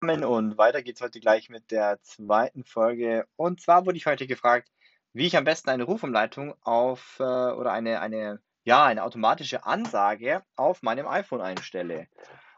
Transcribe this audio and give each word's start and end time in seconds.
Und 0.00 0.58
weiter 0.58 0.82
geht's 0.82 1.00
heute 1.00 1.18
gleich 1.18 1.48
mit 1.48 1.72
der 1.72 2.00
zweiten 2.02 2.62
Folge. 2.62 3.26
Und 3.34 3.60
zwar 3.60 3.84
wurde 3.84 3.96
ich 3.96 4.06
heute 4.06 4.28
gefragt, 4.28 4.68
wie 5.12 5.26
ich 5.26 5.36
am 5.36 5.42
besten 5.42 5.70
eine 5.70 5.82
Rufumleitung 5.82 6.54
auf 6.62 7.16
äh, 7.18 7.22
oder 7.24 7.72
eine, 7.72 8.00
eine, 8.00 8.40
ja, 8.62 8.84
eine 8.84 9.02
automatische 9.02 9.66
Ansage 9.66 10.44
auf 10.54 10.82
meinem 10.82 11.08
iPhone 11.08 11.40
einstelle. 11.40 12.06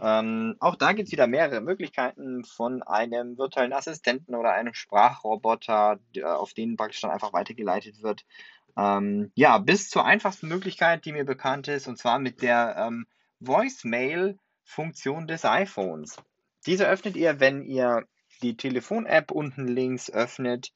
Ähm, 0.00 0.54
auch 0.60 0.76
da 0.76 0.92
gibt 0.92 1.08
es 1.08 1.12
wieder 1.12 1.26
mehrere 1.26 1.60
Möglichkeiten 1.60 2.44
von 2.44 2.84
einem 2.84 3.36
virtuellen 3.36 3.72
Assistenten 3.72 4.36
oder 4.36 4.52
einem 4.52 4.74
Sprachroboter, 4.74 5.98
auf 6.22 6.54
den 6.54 6.76
praktisch 6.76 7.00
dann 7.00 7.10
einfach 7.10 7.32
weitergeleitet 7.32 8.00
wird. 8.02 8.24
Ähm, 8.76 9.32
ja, 9.34 9.58
bis 9.58 9.90
zur 9.90 10.04
einfachsten 10.04 10.46
Möglichkeit, 10.46 11.04
die 11.04 11.12
mir 11.12 11.24
bekannt 11.24 11.66
ist, 11.66 11.88
und 11.88 11.98
zwar 11.98 12.20
mit 12.20 12.42
der 12.42 12.76
ähm, 12.76 13.06
Voicemail-Funktion 13.40 15.26
des 15.26 15.44
iPhones. 15.44 16.16
Diese 16.66 16.88
öffnet 16.88 17.16
ihr, 17.16 17.40
wenn 17.40 17.62
ihr 17.62 18.06
die 18.42 18.56
Telefon-App 18.56 19.30
unten 19.30 19.68
links 19.68 20.10
öffnet 20.10 20.72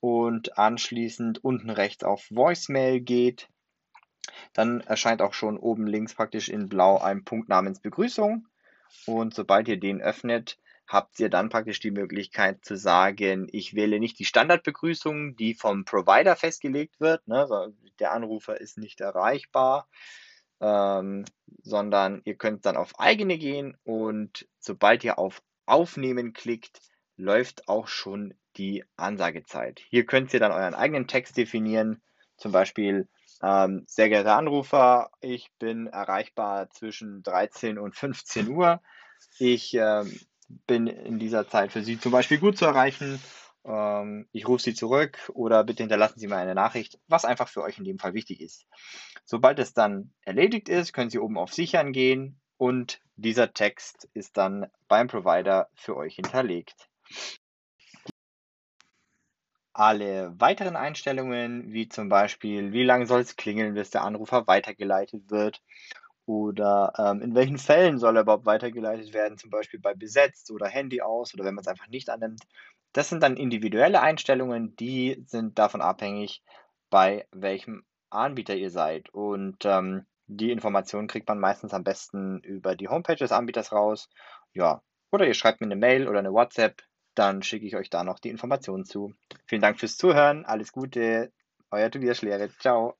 und 0.00 0.58
anschließend 0.58 1.44
unten 1.44 1.70
rechts 1.70 2.04
auf 2.04 2.26
Voicemail 2.30 3.00
geht. 3.00 3.48
Dann 4.52 4.80
erscheint 4.80 5.22
auch 5.22 5.34
schon 5.34 5.58
oben 5.58 5.86
links 5.86 6.14
praktisch 6.14 6.48
in 6.48 6.68
blau 6.68 6.98
ein 6.98 7.24
Punkt 7.24 7.48
namens 7.48 7.80
Begrüßung. 7.80 8.46
Und 9.06 9.34
sobald 9.34 9.68
ihr 9.68 9.78
den 9.78 10.00
öffnet, 10.00 10.58
habt 10.86 11.20
ihr 11.20 11.28
dann 11.28 11.50
praktisch 11.50 11.80
die 11.80 11.90
Möglichkeit 11.90 12.64
zu 12.64 12.76
sagen, 12.76 13.48
ich 13.52 13.74
wähle 13.74 14.00
nicht 14.00 14.18
die 14.18 14.24
Standardbegrüßung, 14.24 15.36
die 15.36 15.54
vom 15.54 15.84
Provider 15.84 16.34
festgelegt 16.34 16.98
wird, 16.98 17.26
ne, 17.28 17.46
der 17.98 18.12
Anrufer 18.12 18.60
ist 18.60 18.78
nicht 18.78 19.00
erreichbar, 19.00 19.86
ähm, 20.60 21.24
sondern 21.62 22.22
ihr 22.24 22.36
könnt 22.36 22.66
dann 22.66 22.76
auf 22.76 22.98
eigene 22.98 23.38
gehen 23.38 23.76
und 23.84 24.48
sobald 24.58 25.04
ihr 25.04 25.18
auf 25.18 25.42
Aufnehmen 25.66 26.32
klickt, 26.32 26.80
läuft 27.16 27.68
auch 27.68 27.88
schon 27.88 28.34
die 28.56 28.84
Ansagezeit. 28.96 29.80
Hier 29.90 30.06
könnt 30.06 30.32
ihr 30.32 30.40
dann 30.40 30.52
euren 30.52 30.74
eigenen 30.74 31.06
Text 31.06 31.36
definieren, 31.36 32.02
zum 32.36 32.52
Beispiel 32.52 33.08
ähm, 33.42 33.84
sehr 33.86 34.08
geehrter 34.08 34.36
Anrufer, 34.36 35.10
ich 35.20 35.50
bin 35.58 35.86
erreichbar 35.86 36.70
zwischen 36.70 37.22
13 37.22 37.78
und 37.78 37.94
15 37.94 38.48
Uhr. 38.48 38.80
Ich 39.38 39.74
ähm, 39.74 40.18
bin 40.66 40.86
in 40.86 41.18
dieser 41.18 41.48
Zeit 41.48 41.72
für 41.72 41.82
Sie 41.82 42.00
zum 42.00 42.12
Beispiel 42.12 42.38
gut 42.38 42.56
zu 42.56 42.64
erreichen. 42.64 43.20
Ähm, 43.68 44.26
ich 44.32 44.48
rufe 44.48 44.62
Sie 44.62 44.74
zurück 44.74 45.30
oder 45.34 45.62
bitte 45.62 45.82
hinterlassen 45.82 46.18
Sie 46.18 46.26
mir 46.26 46.36
eine 46.36 46.54
Nachricht, 46.54 46.98
was 47.06 47.24
einfach 47.24 47.48
für 47.48 47.62
euch 47.62 47.78
in 47.78 47.84
dem 47.84 47.98
Fall 47.98 48.14
wichtig 48.14 48.40
ist. 48.40 48.66
Sobald 49.24 49.58
es 49.58 49.74
dann 49.74 50.12
erledigt 50.22 50.68
ist, 50.68 50.92
können 50.92 51.10
Sie 51.10 51.18
oben 51.18 51.38
auf 51.38 51.52
Sichern 51.52 51.92
gehen 51.92 52.40
und 52.56 53.00
dieser 53.16 53.52
Text 53.52 54.08
ist 54.14 54.36
dann 54.36 54.66
beim 54.88 55.06
Provider 55.08 55.68
für 55.74 55.96
euch 55.96 56.16
hinterlegt. 56.16 56.88
Alle 59.74 60.34
weiteren 60.40 60.74
Einstellungen, 60.74 61.72
wie 61.72 61.88
zum 61.88 62.08
Beispiel, 62.08 62.72
wie 62.72 62.82
lange 62.82 63.06
soll 63.06 63.20
es 63.20 63.36
klingeln, 63.36 63.74
bis 63.74 63.90
der 63.90 64.02
Anrufer 64.02 64.46
weitergeleitet 64.48 65.30
wird 65.30 65.62
oder 66.26 66.92
ähm, 66.98 67.22
in 67.22 67.34
welchen 67.34 67.58
Fällen 67.58 67.98
soll 67.98 68.16
er 68.16 68.22
überhaupt 68.22 68.44
weitergeleitet 68.44 69.14
werden, 69.14 69.38
zum 69.38 69.50
Beispiel 69.50 69.80
bei 69.80 69.94
besetzt 69.94 70.50
oder 70.50 70.66
Handy 70.66 71.00
aus 71.00 71.32
oder 71.34 71.44
wenn 71.44 71.54
man 71.54 71.62
es 71.62 71.68
einfach 71.68 71.86
nicht 71.88 72.10
annimmt. 72.10 72.42
Das 72.92 73.08
sind 73.08 73.22
dann 73.22 73.36
individuelle 73.36 74.00
Einstellungen, 74.00 74.74
die 74.76 75.22
sind 75.26 75.58
davon 75.58 75.80
abhängig, 75.80 76.42
bei 76.90 77.26
welchem 77.32 77.84
Anbieter 78.10 78.56
ihr 78.56 78.70
seid. 78.70 79.10
Und 79.10 79.64
ähm, 79.64 80.06
die 80.26 80.50
Informationen 80.50 81.08
kriegt 81.08 81.28
man 81.28 81.38
meistens 81.38 81.74
am 81.74 81.84
besten 81.84 82.40
über 82.40 82.76
die 82.76 82.88
Homepage 82.88 83.16
des 83.16 83.32
Anbieters 83.32 83.72
raus. 83.72 84.08
Ja, 84.52 84.82
oder 85.10 85.26
ihr 85.26 85.34
schreibt 85.34 85.60
mir 85.60 85.66
eine 85.66 85.76
Mail 85.76 86.08
oder 86.08 86.18
eine 86.18 86.32
WhatsApp 86.32 86.82
dann 87.18 87.42
schicke 87.42 87.66
ich 87.66 87.74
euch 87.74 87.90
da 87.90 88.04
noch 88.04 88.20
die 88.20 88.30
Informationen 88.30 88.84
zu. 88.84 89.12
Vielen 89.46 89.62
Dank 89.62 89.80
fürs 89.80 89.96
Zuhören, 89.96 90.44
alles 90.44 90.72
Gute, 90.72 91.32
euer 91.70 91.90
Tobias 91.90 92.18
Schlere, 92.18 92.48
ciao. 92.58 92.96